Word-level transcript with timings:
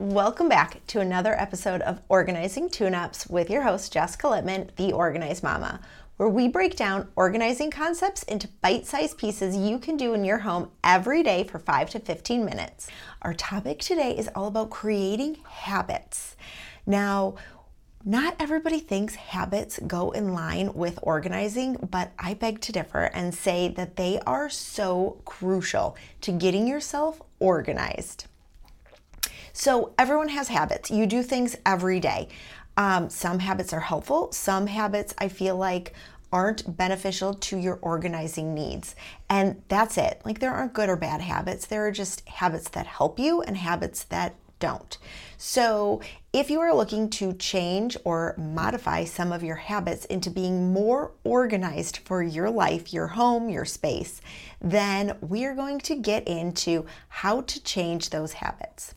Welcome 0.00 0.48
back 0.48 0.80
to 0.86 1.00
another 1.00 1.38
episode 1.38 1.82
of 1.82 2.00
Organizing 2.08 2.70
Tune 2.70 2.94
Ups 2.94 3.26
with 3.26 3.50
your 3.50 3.60
host, 3.60 3.92
Jessica 3.92 4.28
Litman, 4.28 4.74
the 4.76 4.92
Organized 4.92 5.42
Mama, 5.42 5.78
where 6.16 6.30
we 6.30 6.48
break 6.48 6.74
down 6.74 7.08
organizing 7.16 7.70
concepts 7.70 8.22
into 8.22 8.48
bite 8.62 8.86
sized 8.86 9.18
pieces 9.18 9.54
you 9.54 9.78
can 9.78 9.98
do 9.98 10.14
in 10.14 10.24
your 10.24 10.38
home 10.38 10.70
every 10.82 11.22
day 11.22 11.44
for 11.44 11.58
5 11.58 11.90
to 11.90 12.00
15 12.00 12.46
minutes. 12.46 12.88
Our 13.20 13.34
topic 13.34 13.80
today 13.80 14.16
is 14.16 14.30
all 14.34 14.46
about 14.46 14.70
creating 14.70 15.36
habits. 15.46 16.34
Now, 16.86 17.34
not 18.02 18.36
everybody 18.40 18.78
thinks 18.78 19.16
habits 19.16 19.78
go 19.86 20.12
in 20.12 20.32
line 20.32 20.72
with 20.72 20.98
organizing, 21.02 21.76
but 21.90 22.12
I 22.18 22.32
beg 22.32 22.62
to 22.62 22.72
differ 22.72 23.10
and 23.12 23.34
say 23.34 23.68
that 23.76 23.96
they 23.96 24.18
are 24.20 24.48
so 24.48 25.20
crucial 25.26 25.94
to 26.22 26.32
getting 26.32 26.66
yourself 26.66 27.20
organized. 27.38 28.24
So, 29.52 29.92
everyone 29.98 30.28
has 30.28 30.48
habits. 30.48 30.90
You 30.90 31.06
do 31.06 31.22
things 31.22 31.56
every 31.66 32.00
day. 32.00 32.28
Um, 32.76 33.10
some 33.10 33.40
habits 33.40 33.72
are 33.72 33.80
helpful, 33.80 34.32
some 34.32 34.66
habits 34.66 35.14
I 35.18 35.28
feel 35.28 35.56
like 35.56 35.94
aren't 36.32 36.76
beneficial 36.76 37.34
to 37.34 37.58
your 37.58 37.78
organizing 37.82 38.54
needs. 38.54 38.94
And 39.28 39.62
that's 39.68 39.98
it. 39.98 40.22
Like, 40.24 40.38
there 40.38 40.52
aren't 40.52 40.72
good 40.72 40.88
or 40.88 40.96
bad 40.96 41.20
habits, 41.20 41.66
there 41.66 41.86
are 41.86 41.92
just 41.92 42.28
habits 42.28 42.68
that 42.70 42.86
help 42.86 43.18
you 43.18 43.42
and 43.42 43.56
habits 43.56 44.04
that 44.04 44.36
don't. 44.60 44.96
So, 45.36 46.00
if 46.32 46.48
you 46.48 46.60
are 46.60 46.72
looking 46.72 47.10
to 47.10 47.32
change 47.32 47.96
or 48.04 48.36
modify 48.38 49.04
some 49.04 49.32
of 49.32 49.42
your 49.42 49.56
habits 49.56 50.04
into 50.04 50.30
being 50.30 50.72
more 50.72 51.12
organized 51.24 51.98
for 51.98 52.22
your 52.22 52.50
life, 52.50 52.92
your 52.92 53.08
home, 53.08 53.48
your 53.48 53.64
space, 53.64 54.20
then 54.60 55.16
we 55.20 55.44
are 55.44 55.54
going 55.54 55.80
to 55.80 55.96
get 55.96 56.28
into 56.28 56.86
how 57.08 57.40
to 57.40 57.62
change 57.62 58.10
those 58.10 58.34
habits. 58.34 58.94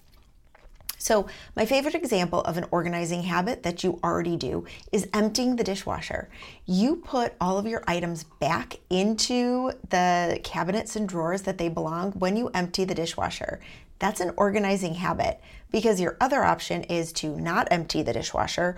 So, 1.03 1.27
my 1.53 1.65
favorite 1.65 1.95
example 1.95 2.39
of 2.43 2.55
an 2.55 2.65
organizing 2.71 3.23
habit 3.23 3.63
that 3.63 3.83
you 3.83 3.99
already 4.01 4.37
do 4.37 4.63
is 4.93 5.09
emptying 5.13 5.57
the 5.57 5.63
dishwasher. 5.65 6.29
You 6.65 6.95
put 6.95 7.33
all 7.41 7.57
of 7.57 7.67
your 7.67 7.83
items 7.87 8.23
back 8.23 8.79
into 8.89 9.73
the 9.89 10.39
cabinets 10.45 10.95
and 10.95 11.09
drawers 11.09 11.41
that 11.41 11.57
they 11.57 11.67
belong 11.67 12.13
when 12.13 12.37
you 12.37 12.47
empty 12.53 12.85
the 12.85 12.95
dishwasher. 12.95 13.59
That's 13.99 14.21
an 14.21 14.31
organizing 14.37 14.93
habit 14.93 15.41
because 15.73 15.99
your 15.99 16.15
other 16.21 16.41
option 16.41 16.83
is 16.83 17.11
to 17.13 17.35
not 17.37 17.67
empty 17.69 18.01
the 18.01 18.13
dishwasher 18.13 18.77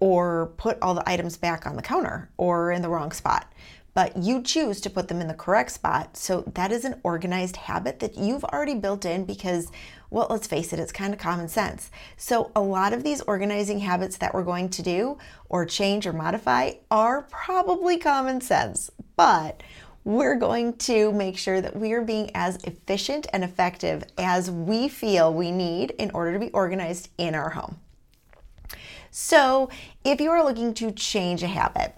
or 0.00 0.52
put 0.56 0.78
all 0.80 0.94
the 0.94 1.06
items 1.06 1.36
back 1.36 1.66
on 1.66 1.76
the 1.76 1.82
counter 1.82 2.30
or 2.38 2.72
in 2.72 2.80
the 2.80 2.88
wrong 2.88 3.12
spot 3.12 3.52
but 3.96 4.14
you 4.14 4.42
choose 4.42 4.82
to 4.82 4.90
put 4.90 5.08
them 5.08 5.22
in 5.22 5.26
the 5.26 5.32
correct 5.32 5.70
spot. 5.70 6.18
So 6.18 6.42
that 6.52 6.70
is 6.70 6.84
an 6.84 7.00
organized 7.02 7.56
habit 7.56 7.98
that 8.00 8.18
you've 8.18 8.44
already 8.44 8.74
built 8.74 9.06
in 9.06 9.24
because, 9.24 9.72
well, 10.10 10.26
let's 10.28 10.46
face 10.46 10.74
it, 10.74 10.78
it's 10.78 10.92
kind 10.92 11.14
of 11.14 11.18
common 11.18 11.48
sense. 11.48 11.90
So 12.18 12.52
a 12.54 12.60
lot 12.60 12.92
of 12.92 13.04
these 13.04 13.22
organizing 13.22 13.78
habits 13.78 14.18
that 14.18 14.34
we're 14.34 14.44
going 14.44 14.68
to 14.68 14.82
do 14.82 15.16
or 15.48 15.64
change 15.64 16.06
or 16.06 16.12
modify 16.12 16.72
are 16.90 17.22
probably 17.22 17.96
common 17.96 18.42
sense, 18.42 18.90
but 19.16 19.62
we're 20.04 20.36
going 20.36 20.74
to 20.74 21.10
make 21.12 21.38
sure 21.38 21.62
that 21.62 21.74
we 21.74 21.94
are 21.94 22.02
being 22.02 22.30
as 22.34 22.62
efficient 22.64 23.26
and 23.32 23.42
effective 23.42 24.04
as 24.18 24.50
we 24.50 24.88
feel 24.88 25.32
we 25.32 25.50
need 25.50 25.92
in 25.92 26.10
order 26.10 26.34
to 26.34 26.38
be 26.38 26.50
organized 26.50 27.08
in 27.16 27.34
our 27.34 27.48
home. 27.48 27.78
So, 29.10 29.70
if 30.04 30.20
you 30.20 30.30
are 30.32 30.44
looking 30.44 30.74
to 30.74 30.92
change 30.92 31.42
a 31.42 31.46
habit, 31.46 31.94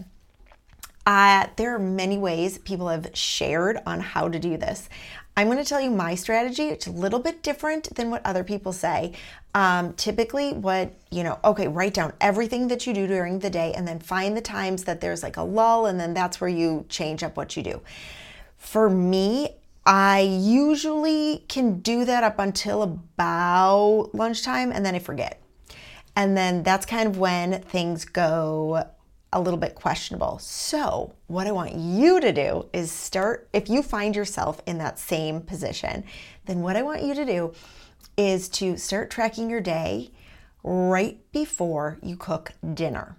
uh, 1.09 1.47
there 1.57 1.75
are 1.75 1.79
many 1.79 2.19
ways 2.19 2.59
people 2.59 2.89
have 2.89 3.09
shared 3.15 3.79
on 3.87 3.99
how 3.99 4.29
to 4.29 4.39
do 4.39 4.59
this. 4.59 4.91
I'm 5.39 5.47
going 5.47 5.57
to 5.57 5.65
tell 5.65 5.81
you 5.81 5.91
my 5.91 6.15
strategy. 6.15 6.65
It's 6.65 6.87
a 6.87 6.93
little 6.93 7.19
bit 7.19 7.43
different 7.43 7.95
than 7.95 8.11
what 8.11 8.27
other 8.27 8.45
people 8.45 8.75
say. 8.75 9.15
Um, 9.55 9.95
typically, 9.95 10.53
what, 10.53 10.93
you 11.11 11.25
know, 11.25 11.39
okay, 11.43 11.67
write 11.67 11.95
down 11.95 12.13
everything 12.21 12.69
that 12.69 12.87
you 12.87 12.93
do 12.93 13.07
during 13.07 13.39
the 13.39 13.49
day 13.49 13.73
and 13.73 13.89
then 13.89 14.01
find 14.01 14.37
the 14.37 14.43
times 14.43 14.85
that 14.85 15.01
there's 15.01 15.23
like 15.23 15.39
a 15.39 15.43
lull, 15.43 15.87
and 15.87 15.99
then 15.99 16.13
that's 16.13 16.43
where 16.43 16.51
you 16.51 16.85
change 16.91 17.23
up 17.23 17.39
what 17.39 17.57
you 17.57 17.63
do. 17.63 17.81
For 18.59 18.91
me, 18.91 19.57
I 19.87 20.21
usually 20.21 21.43
can 21.49 21.81
do 21.81 22.05
that 22.05 22.23
up 22.23 22.39
until 22.39 22.83
about 22.83 24.11
lunchtime 24.13 24.73
and 24.73 24.85
then 24.85 24.95
I 24.95 24.99
forget. 24.99 25.41
And 26.15 26.37
then 26.37 26.63
that's 26.65 26.85
kind 26.85 27.09
of 27.09 27.17
when 27.17 27.63
things 27.63 28.05
go 28.05 28.85
a 29.33 29.41
little 29.41 29.59
bit 29.59 29.75
questionable. 29.75 30.39
So, 30.39 31.15
what 31.27 31.47
I 31.47 31.53
want 31.53 31.75
you 31.75 32.21
to 32.21 32.33
do 32.33 32.67
is 32.73 32.91
start, 32.91 33.49
if 33.53 33.69
you 33.69 33.83
find 33.83 34.17
yourself 34.17 34.63
in 34.67 34.79
that 34.79 34.99
same 34.99 35.41
position, 35.41 36.05
then 36.47 36.61
what 36.61 36.77
I 36.77 36.83
want 36.83 37.03
you 37.03 37.15
to 37.15 37.25
do 37.25 37.53
is 38.17 38.49
to 38.49 38.77
start 38.77 39.11
tracking 39.11 39.51
your 39.51 39.61
day 39.61 40.11
right 40.65 41.19
before 41.33 41.99
you 42.03 42.17
cook 42.17 42.53
dinner. 42.75 43.17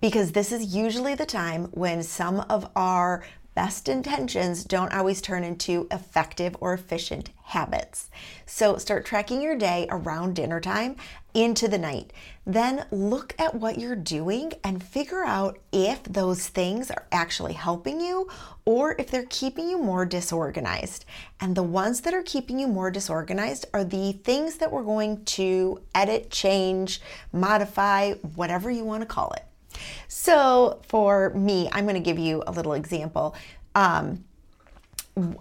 Because 0.00 0.32
this 0.32 0.52
is 0.52 0.74
usually 0.74 1.16
the 1.16 1.26
time 1.26 1.64
when 1.72 2.04
some 2.04 2.40
of 2.48 2.70
our 2.76 3.24
best 3.58 3.88
intentions 3.88 4.62
don't 4.62 4.94
always 4.94 5.20
turn 5.20 5.42
into 5.42 5.88
effective 5.90 6.56
or 6.60 6.74
efficient 6.74 7.30
habits. 7.42 8.08
So 8.46 8.76
start 8.76 9.04
tracking 9.04 9.42
your 9.42 9.56
day 9.56 9.88
around 9.90 10.36
dinner 10.36 10.60
time 10.60 10.94
into 11.34 11.66
the 11.66 11.76
night. 11.76 12.12
Then 12.46 12.86
look 12.92 13.34
at 13.36 13.56
what 13.56 13.76
you're 13.76 13.96
doing 13.96 14.52
and 14.62 14.80
figure 14.80 15.24
out 15.24 15.58
if 15.72 16.04
those 16.04 16.46
things 16.46 16.88
are 16.92 17.08
actually 17.10 17.54
helping 17.54 18.00
you 18.00 18.28
or 18.64 18.94
if 18.96 19.10
they're 19.10 19.26
keeping 19.28 19.68
you 19.68 19.78
more 19.78 20.06
disorganized. 20.06 21.04
And 21.40 21.56
the 21.56 21.64
ones 21.64 22.02
that 22.02 22.14
are 22.14 22.22
keeping 22.22 22.60
you 22.60 22.68
more 22.68 22.92
disorganized 22.92 23.66
are 23.74 23.82
the 23.82 24.12
things 24.12 24.58
that 24.58 24.70
we're 24.70 24.84
going 24.84 25.24
to 25.24 25.82
edit, 25.96 26.30
change, 26.30 27.00
modify, 27.32 28.12
whatever 28.36 28.70
you 28.70 28.84
want 28.84 29.00
to 29.00 29.06
call 29.06 29.32
it. 29.32 29.47
So 30.08 30.80
for 30.88 31.30
me, 31.30 31.68
I'm 31.72 31.84
going 31.84 31.94
to 31.94 32.00
give 32.00 32.18
you 32.18 32.42
a 32.46 32.52
little 32.52 32.74
example. 32.74 33.34
Um, 33.74 34.24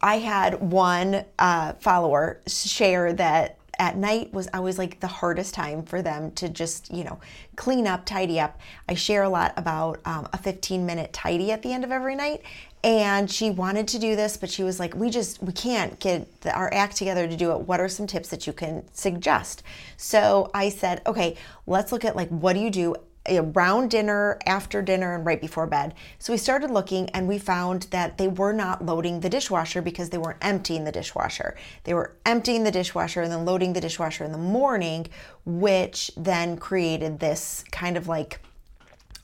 I 0.01 0.17
had 0.17 0.61
one 0.61 1.23
uh, 1.37 1.73
follower 1.73 2.41
share 2.47 3.13
that 3.13 3.57
at 3.79 3.95
night 3.95 4.33
was 4.33 4.47
always 4.53 4.77
like 4.77 4.99
the 4.99 5.07
hardest 5.07 5.53
time 5.53 5.83
for 5.83 6.01
them 6.01 6.31
to 6.31 6.49
just, 6.49 6.91
you 6.91 7.03
know, 7.03 7.19
clean 7.55 7.85
up, 7.85 8.05
tidy 8.05 8.39
up. 8.39 8.59
I 8.89 8.95
share 8.95 9.23
a 9.23 9.29
lot 9.29 9.53
about 9.55 9.99
um, 10.05 10.27
a 10.33 10.37
15 10.37 10.85
minute 10.85 11.13
tidy 11.13 11.51
at 11.51 11.61
the 11.61 11.73
end 11.73 11.83
of 11.83 11.91
every 11.91 12.15
night. 12.15 12.41
And 12.83 13.29
she 13.29 13.49
wanted 13.49 13.87
to 13.89 13.99
do 13.99 14.15
this, 14.15 14.37
but 14.37 14.49
she 14.49 14.63
was 14.63 14.79
like, 14.79 14.95
we 14.95 15.09
just, 15.09 15.41
we 15.41 15.51
can't 15.51 15.99
get 15.99 16.41
the, 16.41 16.55
our 16.55 16.73
act 16.73 16.95
together 16.95 17.27
to 17.27 17.35
do 17.35 17.51
it. 17.51 17.61
What 17.61 17.79
are 17.79 17.89
some 17.89 18.07
tips 18.07 18.29
that 18.29 18.47
you 18.47 18.53
can 18.53 18.83
suggest? 18.93 19.63
So 19.97 20.49
I 20.53 20.69
said, 20.69 21.01
okay, 21.05 21.35
let's 21.65 21.91
look 21.91 22.05
at 22.05 22.15
like, 22.15 22.29
what 22.29 22.53
do 22.53 22.59
you 22.59 22.69
do 22.69 22.95
around 23.29 23.91
dinner, 23.91 24.39
after 24.45 24.81
dinner, 24.81 25.15
and 25.15 25.25
right 25.25 25.41
before 25.41 25.67
bed. 25.67 25.93
So 26.19 26.33
we 26.33 26.37
started 26.37 26.71
looking 26.71 27.09
and 27.09 27.27
we 27.27 27.37
found 27.37 27.83
that 27.91 28.17
they 28.17 28.27
were 28.27 28.53
not 28.53 28.85
loading 28.85 29.19
the 29.19 29.29
dishwasher 29.29 29.81
because 29.81 30.09
they 30.09 30.17
weren't 30.17 30.37
emptying 30.41 30.83
the 30.83 30.91
dishwasher. 30.91 31.55
They 31.83 31.93
were 31.93 32.15
emptying 32.25 32.63
the 32.63 32.71
dishwasher 32.71 33.21
and 33.21 33.31
then 33.31 33.45
loading 33.45 33.73
the 33.73 33.81
dishwasher 33.81 34.23
in 34.23 34.31
the 34.31 34.37
morning, 34.37 35.07
which 35.45 36.11
then 36.15 36.57
created 36.57 37.19
this 37.19 37.63
kind 37.71 37.97
of 37.97 38.07
like 38.07 38.39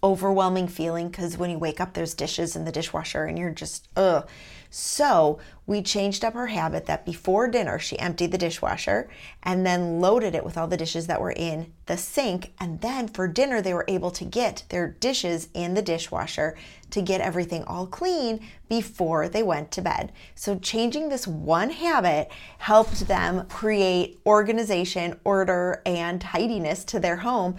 overwhelming 0.04 0.68
feeling 0.68 1.08
because 1.08 1.38
when 1.38 1.50
you 1.50 1.58
wake 1.58 1.80
up, 1.80 1.94
there's 1.94 2.14
dishes 2.14 2.56
in 2.56 2.66
the 2.66 2.72
dishwasher 2.72 3.24
and 3.26 3.40
you're 3.40 3.52
just, 3.52 3.88
ugh. 3.96 4.28
So 4.76 5.38
we 5.68 5.84
changed 5.84 6.26
up 6.26 6.34
her 6.34 6.48
habit 6.48 6.88
that 6.88 7.06
before 7.06 7.48
dinner, 7.48 7.78
she 7.78 8.00
emptied 8.00 8.32
the 8.32 8.40
dishwasher 8.40 9.08
and 9.44 9.64
then 9.64 10.02
loaded 10.02 10.34
it 10.34 10.44
with 10.44 10.58
all 10.58 10.68
the 10.68 10.78
dishes 10.78 11.06
that 11.06 11.22
were 11.22 11.32
in 11.32 11.72
the 11.86 11.96
sink. 11.96 12.54
And 12.60 12.82
then 12.82 13.08
for 13.08 13.28
dinner, 13.28 13.62
they 13.62 13.76
were 13.76 13.86
able 13.88 14.10
to 14.10 14.26
get 14.26 14.64
their 14.70 14.88
dishes 14.88 15.48
in 15.54 15.76
the 15.76 15.84
dishwasher 15.84 16.58
to 16.90 17.04
get 17.04 17.22
everything 17.22 17.64
all 17.66 17.86
clean 17.86 18.40
before 18.68 19.30
they 19.30 19.44
went 19.44 19.70
to 19.74 19.84
bed. 19.84 20.12
So 20.34 20.58
changing 20.58 21.10
this 21.10 21.28
one 21.28 21.70
habit 21.70 22.32
helped 22.58 23.08
them 23.08 23.46
create 23.50 24.22
organization, 24.26 25.20
order, 25.24 25.84
and 25.86 26.20
tidiness 26.20 26.84
to 26.86 27.00
their 27.00 27.18
home 27.18 27.58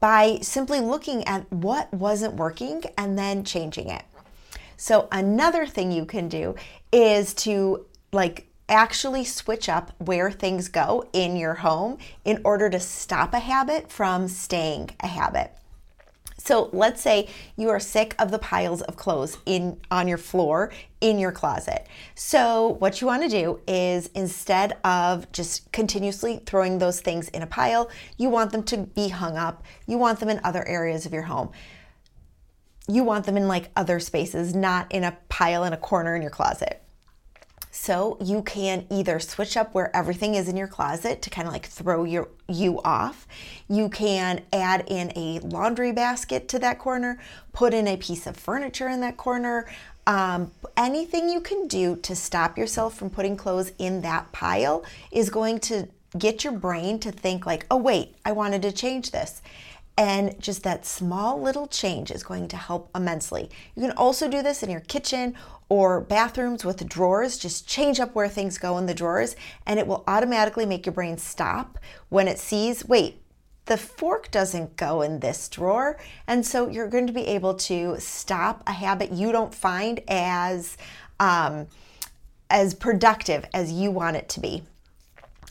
by 0.00 0.40
simply 0.42 0.80
looking 0.80 1.22
at 1.28 1.48
what 1.52 1.94
wasn't 1.94 2.34
working 2.34 2.82
and 2.98 3.16
then 3.16 3.44
changing 3.44 3.88
it. 3.88 4.02
So 4.76 5.08
another 5.10 5.66
thing 5.66 5.92
you 5.92 6.04
can 6.04 6.28
do 6.28 6.54
is 6.92 7.34
to 7.34 7.86
like 8.12 8.48
actually 8.68 9.24
switch 9.24 9.68
up 9.68 9.92
where 9.98 10.30
things 10.30 10.68
go 10.68 11.08
in 11.12 11.36
your 11.36 11.54
home 11.54 11.98
in 12.24 12.40
order 12.44 12.68
to 12.68 12.80
stop 12.80 13.32
a 13.32 13.38
habit 13.38 13.90
from 13.90 14.28
staying 14.28 14.90
a 15.00 15.06
habit. 15.06 15.52
So 16.38 16.70
let's 16.72 17.00
say 17.00 17.28
you 17.56 17.70
are 17.70 17.80
sick 17.80 18.14
of 18.20 18.30
the 18.30 18.38
piles 18.38 18.80
of 18.82 18.96
clothes 18.96 19.36
in 19.46 19.80
on 19.90 20.06
your 20.06 20.18
floor 20.18 20.70
in 21.00 21.18
your 21.18 21.32
closet. 21.32 21.86
So 22.14 22.76
what 22.78 23.00
you 23.00 23.06
want 23.08 23.24
to 23.24 23.28
do 23.28 23.60
is 23.66 24.10
instead 24.14 24.76
of 24.84 25.30
just 25.32 25.70
continuously 25.72 26.40
throwing 26.46 26.78
those 26.78 27.00
things 27.00 27.28
in 27.30 27.42
a 27.42 27.46
pile, 27.46 27.90
you 28.16 28.28
want 28.28 28.52
them 28.52 28.62
to 28.64 28.76
be 28.76 29.08
hung 29.08 29.36
up. 29.36 29.64
You 29.86 29.98
want 29.98 30.20
them 30.20 30.28
in 30.28 30.40
other 30.44 30.66
areas 30.68 31.04
of 31.04 31.12
your 31.12 31.22
home 31.22 31.50
you 32.88 33.02
want 33.04 33.26
them 33.26 33.36
in 33.36 33.48
like 33.48 33.70
other 33.76 34.00
spaces, 34.00 34.54
not 34.54 34.90
in 34.92 35.04
a 35.04 35.16
pile 35.28 35.64
in 35.64 35.72
a 35.72 35.76
corner 35.76 36.14
in 36.14 36.22
your 36.22 36.30
closet. 36.30 36.82
So 37.78 38.16
you 38.22 38.42
can 38.42 38.86
either 38.90 39.20
switch 39.20 39.54
up 39.54 39.74
where 39.74 39.94
everything 39.94 40.34
is 40.34 40.48
in 40.48 40.56
your 40.56 40.66
closet 40.66 41.20
to 41.22 41.30
kind 41.30 41.46
of 41.46 41.52
like 41.52 41.66
throw 41.66 42.04
your 42.04 42.30
you 42.48 42.80
off. 42.82 43.26
You 43.68 43.90
can 43.90 44.42
add 44.50 44.84
in 44.86 45.12
a 45.14 45.40
laundry 45.40 45.92
basket 45.92 46.48
to 46.48 46.58
that 46.60 46.78
corner, 46.78 47.20
put 47.52 47.74
in 47.74 47.86
a 47.86 47.98
piece 47.98 48.26
of 48.26 48.34
furniture 48.36 48.88
in 48.88 49.02
that 49.02 49.18
corner. 49.18 49.68
Um, 50.06 50.52
anything 50.76 51.28
you 51.28 51.40
can 51.40 51.68
do 51.68 51.96
to 51.96 52.16
stop 52.16 52.56
yourself 52.56 52.96
from 52.96 53.10
putting 53.10 53.36
clothes 53.36 53.72
in 53.78 54.00
that 54.00 54.32
pile 54.32 54.82
is 55.12 55.28
going 55.28 55.58
to 55.60 55.88
get 56.18 56.44
your 56.44 56.54
brain 56.54 56.98
to 57.00 57.12
think 57.12 57.44
like, 57.44 57.66
oh 57.70 57.76
wait, 57.76 58.14
I 58.24 58.32
wanted 58.32 58.62
to 58.62 58.72
change 58.72 59.10
this. 59.10 59.42
And 59.98 60.38
just 60.40 60.62
that 60.64 60.84
small 60.84 61.40
little 61.40 61.66
change 61.66 62.10
is 62.10 62.22
going 62.22 62.48
to 62.48 62.56
help 62.56 62.90
immensely. 62.94 63.48
You 63.74 63.82
can 63.82 63.96
also 63.96 64.28
do 64.28 64.42
this 64.42 64.62
in 64.62 64.70
your 64.70 64.80
kitchen 64.80 65.34
or 65.68 66.02
bathrooms 66.02 66.64
with 66.64 66.86
drawers. 66.86 67.38
Just 67.38 67.66
change 67.66 67.98
up 67.98 68.14
where 68.14 68.28
things 68.28 68.58
go 68.58 68.76
in 68.78 68.86
the 68.86 68.94
drawers, 68.94 69.36
and 69.64 69.80
it 69.80 69.86
will 69.86 70.04
automatically 70.06 70.66
make 70.66 70.84
your 70.84 70.92
brain 70.92 71.16
stop 71.16 71.78
when 72.10 72.28
it 72.28 72.38
sees, 72.38 72.84
wait, 72.84 73.22
the 73.64 73.76
fork 73.76 74.30
doesn't 74.30 74.76
go 74.76 75.02
in 75.02 75.20
this 75.20 75.48
drawer. 75.48 75.98
And 76.26 76.46
so 76.46 76.68
you're 76.68 76.88
going 76.88 77.06
to 77.06 77.12
be 77.12 77.26
able 77.26 77.54
to 77.54 77.96
stop 77.98 78.62
a 78.66 78.72
habit 78.72 79.12
you 79.12 79.32
don't 79.32 79.54
find 79.54 80.00
as 80.08 80.76
um, 81.18 81.66
as 82.48 82.74
productive 82.74 83.44
as 83.52 83.72
you 83.72 83.90
want 83.90 84.16
it 84.16 84.28
to 84.28 84.40
be. 84.40 84.62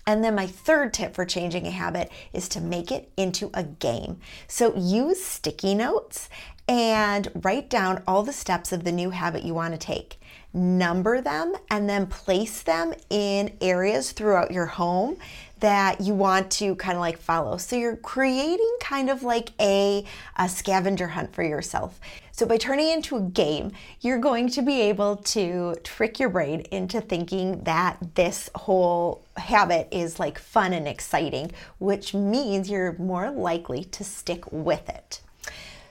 And 0.07 0.24
then 0.24 0.36
my 0.36 0.48
third 0.48 0.94
tip 0.94 1.16
for 1.16 1.25
changing 1.25 1.66
a 1.66 1.72
habit 1.72 2.12
is 2.31 2.48
to 2.50 2.62
make 2.62 2.92
it 2.92 3.12
into 3.18 3.50
a 3.54 3.63
game. 3.63 4.19
So 4.48 4.75
use 4.75 5.24
sticky 5.24 5.74
notes 5.74 6.30
and 6.68 7.31
write 7.36 7.69
down 7.69 8.04
all 8.07 8.24
the 8.24 8.34
steps 8.34 8.72
of 8.72 8.84
the 8.84 8.92
new 8.92 9.12
habit 9.12 9.44
you 9.44 9.54
want 9.54 9.74
to 9.74 9.80
take. 9.80 10.19
Number 10.56 11.19
them 11.19 11.54
and 11.69 11.90
then 11.90 12.07
place 12.07 12.63
them 12.63 12.94
in 13.10 13.57
areas 13.60 14.13
throughout 14.13 14.52
your 14.52 14.68
home 14.68 15.18
that 15.60 16.00
you 16.00 16.13
want 16.13 16.50
to 16.52 16.75
kind 16.75 16.96
of 16.96 17.02
like 17.02 17.18
follow. 17.18 17.57
So 17.57 17.75
you're 17.75 17.98
creating 17.98 18.78
kind 18.80 19.10
of 19.10 19.22
like 19.22 19.52
a, 19.60 20.06
a 20.38 20.48
scavenger 20.48 21.10
hunt 21.10 21.34
for 21.34 21.44
yourself. 21.44 22.00
So 22.31 22.46
by 22.46 22.56
turning 22.56 22.90
into 22.90 23.18
a 23.18 23.22
game, 23.22 23.74
you're 24.00 24.18
going 24.18 24.48
to 24.52 24.62
be 24.62 24.80
able 24.81 25.18
to 25.18 25.75
trick 25.84 26.22
your 26.22 26.30
brain 26.30 26.62
into 26.72 27.02
thinking 27.02 27.62
that 27.63 27.98
this 28.16 28.50
whole 28.56 29.25
habit 29.36 29.90
is 29.92 30.19
like 30.19 30.40
fun 30.40 30.72
and 30.72 30.88
exciting, 30.88 31.52
which 31.80 32.13
means 32.13 32.69
you're 32.69 32.96
more 32.98 33.30
likely 33.30 33.84
to 33.84 34.06
stick 34.06 34.50
with 34.54 34.88
it. 34.88 35.19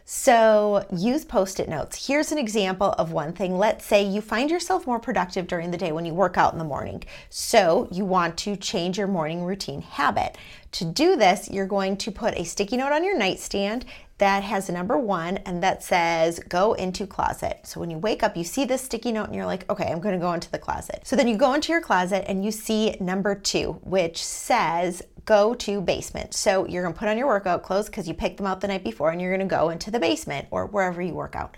So 0.06 0.84
use 0.94 1.24
post 1.24 1.58
it 1.58 1.68
notes. 1.68 2.06
Here's 2.06 2.30
an 2.30 2.36
example 2.36 2.90
of 2.98 3.12
one 3.12 3.32
thing. 3.32 3.56
Let's 3.56 3.86
say 3.86 4.02
you 4.02 4.20
find 4.20 4.50
yourself 4.50 4.86
more 4.86 4.98
productive 4.98 5.46
during 5.46 5.70
the 5.70 5.78
day 5.78 5.92
when 5.92 6.04
you 6.04 6.12
work 6.12 6.36
out 6.36 6.52
in 6.52 6.58
the 6.58 6.64
morning. 6.64 7.02
So 7.30 7.88
you 7.90 8.04
want 8.04 8.36
to 8.38 8.54
change 8.54 8.98
your 8.98 9.06
morning 9.06 9.44
routine 9.44 9.80
habit. 9.80 10.36
To 10.72 10.84
do 10.84 11.16
this, 11.16 11.50
you're 11.50 11.66
going 11.66 11.96
to 11.98 12.10
put 12.10 12.38
a 12.38 12.44
sticky 12.44 12.76
note 12.76 12.92
on 12.92 13.02
your 13.02 13.16
nightstand 13.16 13.86
that 14.24 14.42
has 14.42 14.70
a 14.70 14.72
number 14.72 14.96
one 14.96 15.36
and 15.44 15.62
that 15.62 15.82
says 15.82 16.40
go 16.48 16.72
into 16.72 17.06
closet. 17.06 17.60
So 17.64 17.78
when 17.78 17.90
you 17.90 17.98
wake 17.98 18.22
up, 18.22 18.38
you 18.38 18.42
see 18.42 18.64
this 18.64 18.80
sticky 18.80 19.12
note 19.12 19.26
and 19.26 19.34
you're 19.34 19.44
like, 19.44 19.68
okay, 19.68 19.92
I'm 19.92 20.00
to 20.00 20.16
go 20.16 20.32
into 20.32 20.50
the 20.50 20.58
closet. 20.58 21.02
So 21.04 21.14
then 21.14 21.28
you 21.28 21.36
go 21.36 21.52
into 21.52 21.70
your 21.72 21.82
closet 21.82 22.24
and 22.26 22.42
you 22.42 22.50
see 22.50 22.96
number 23.00 23.34
two, 23.34 23.72
which 23.82 24.24
says 24.24 25.02
go 25.26 25.54
to 25.56 25.82
basement. 25.82 26.32
So 26.32 26.66
you're 26.66 26.82
gonna 26.82 26.94
put 26.94 27.08
on 27.08 27.18
your 27.18 27.26
workout 27.26 27.62
clothes 27.62 27.86
because 27.86 28.08
you 28.08 28.14
picked 28.14 28.38
them 28.38 28.46
out 28.46 28.62
the 28.62 28.68
night 28.68 28.82
before 28.82 29.10
and 29.10 29.20
you're 29.20 29.30
gonna 29.30 29.46
go 29.46 29.68
into 29.68 29.90
the 29.90 30.00
basement 30.00 30.48
or 30.50 30.64
wherever 30.64 31.02
you 31.02 31.12
work 31.12 31.36
out. 31.36 31.54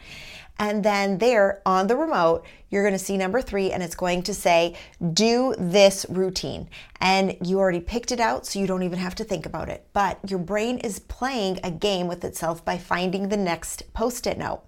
And 0.58 0.82
then 0.82 1.19
there 1.19 1.61
on 1.67 1.87
the 1.87 1.97
remote, 1.97 2.44
you're 2.70 2.82
going 2.82 2.94
to 2.94 3.05
see 3.05 3.17
number 3.17 3.43
three, 3.43 3.73
and 3.73 3.82
it's 3.82 3.94
going 3.94 4.23
to 4.23 4.35
say, 4.35 4.75
Do 5.12 5.55
this 5.58 6.06
routine. 6.08 6.69
And 7.00 7.37
you 7.43 7.58
already 7.58 7.81
picked 7.81 8.11
it 8.11 8.20
out, 8.20 8.47
so 8.47 8.58
you 8.58 8.67
don't 8.67 8.82
even 8.82 8.99
have 8.99 9.14
to 9.17 9.25
think 9.25 9.44
about 9.44 9.69
it. 9.69 9.87
But 9.93 10.19
your 10.29 10.38
brain 10.38 10.79
is 10.79 10.99
playing 10.99 11.61
a 11.62 11.70
game 11.70 12.06
with 12.06 12.25
itself 12.25 12.64
by 12.64 12.79
finding 12.79 13.29
the 13.29 13.37
next 13.37 13.93
post 13.93 14.26
it 14.26 14.38
note. 14.38 14.62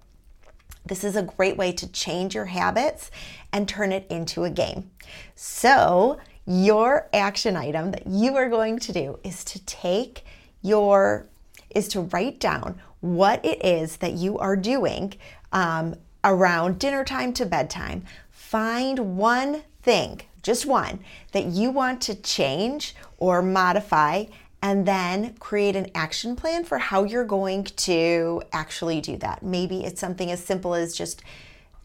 This 0.85 1.03
is 1.03 1.15
a 1.15 1.23
great 1.23 1.57
way 1.57 1.71
to 1.73 1.91
change 1.91 2.33
your 2.35 2.45
habits 2.45 3.11
and 3.51 3.67
turn 3.67 3.91
it 3.91 4.07
into 4.09 4.43
a 4.43 4.49
game. 4.49 4.91
So, 5.35 6.19
your 6.45 7.09
action 7.13 7.55
item 7.55 7.91
that 7.91 8.07
you 8.07 8.35
are 8.35 8.49
going 8.49 8.79
to 8.79 8.93
do 8.93 9.19
is 9.23 9.43
to 9.45 9.63
take 9.65 10.23
your 10.61 11.27
is 11.69 11.87
to 11.89 12.01
write 12.01 12.39
down 12.39 12.81
what 13.01 13.43
it 13.45 13.63
is 13.63 13.97
that 13.97 14.13
you 14.13 14.37
are 14.39 14.55
doing 14.55 15.13
um, 15.51 15.95
around 16.23 16.79
dinner 16.79 17.03
time 17.03 17.33
to 17.33 17.45
bedtime 17.45 18.03
find 18.29 19.17
one 19.17 19.63
thing 19.81 20.21
just 20.41 20.65
one 20.65 20.99
that 21.31 21.45
you 21.45 21.69
want 21.69 22.01
to 22.01 22.15
change 22.15 22.95
or 23.17 23.41
modify 23.41 24.25
and 24.61 24.85
then 24.85 25.33
create 25.35 25.75
an 25.75 25.89
action 25.95 26.35
plan 26.35 26.63
for 26.63 26.77
how 26.77 27.03
you're 27.03 27.25
going 27.25 27.63
to 27.63 28.41
actually 28.51 28.99
do 28.99 29.17
that. 29.17 29.41
Maybe 29.41 29.85
it's 29.85 30.01
something 30.01 30.31
as 30.31 30.43
simple 30.43 30.73
as 30.73 30.95
just 30.95 31.23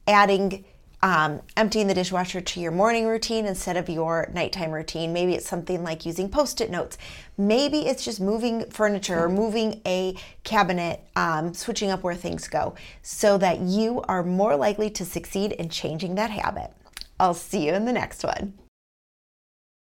adding 0.06 0.64
um, 1.04 1.42
emptying 1.58 1.86
the 1.86 1.92
dishwasher 1.92 2.40
to 2.40 2.60
your 2.60 2.72
morning 2.72 3.06
routine 3.06 3.44
instead 3.44 3.76
of 3.76 3.90
your 3.90 4.30
nighttime 4.32 4.70
routine. 4.70 5.12
Maybe 5.12 5.34
it's 5.34 5.46
something 5.46 5.84
like 5.84 6.06
using 6.06 6.30
post 6.30 6.62
it 6.62 6.70
notes. 6.70 6.96
Maybe 7.36 7.80
it's 7.80 8.06
just 8.06 8.22
moving 8.22 8.70
furniture 8.70 9.24
or 9.24 9.28
moving 9.28 9.82
a 9.86 10.16
cabinet, 10.44 11.04
um, 11.14 11.52
switching 11.52 11.90
up 11.90 12.02
where 12.02 12.14
things 12.14 12.48
go 12.48 12.74
so 13.02 13.36
that 13.36 13.60
you 13.60 14.00
are 14.08 14.22
more 14.22 14.56
likely 14.56 14.88
to 14.92 15.04
succeed 15.04 15.52
in 15.52 15.68
changing 15.68 16.14
that 16.14 16.30
habit. 16.30 16.70
I'll 17.20 17.34
see 17.34 17.66
you 17.66 17.74
in 17.74 17.84
the 17.84 17.92
next 17.92 18.24
one. 18.24 18.54